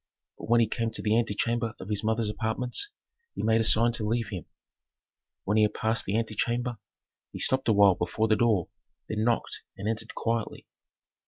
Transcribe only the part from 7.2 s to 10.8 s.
he stopped a while before the door, then knocked and entered quietly.